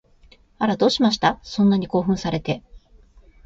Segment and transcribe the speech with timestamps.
[0.57, 1.39] あら、どうしました？
[1.43, 2.63] そんなに興奮されて